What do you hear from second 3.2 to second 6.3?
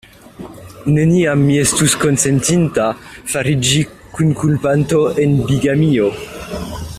fariĝi kunkulpanto en bigamio.